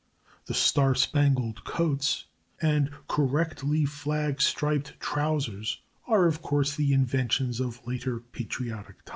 The 0.47 0.55
star 0.55 0.95
spangled 0.95 1.63
coats 1.63 2.25
and 2.59 2.89
correctly 3.07 3.85
flag 3.85 4.41
striped 4.41 4.99
trousers 4.99 5.79
are 6.07 6.25
of 6.25 6.41
course 6.41 6.75
the 6.75 6.91
inventions 6.91 7.59
of 7.59 7.85
later 7.85 8.19
patriotic 8.19 9.05
times. 9.05 9.09